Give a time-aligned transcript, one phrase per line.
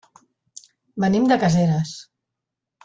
[1.05, 1.95] Venim de Caseres.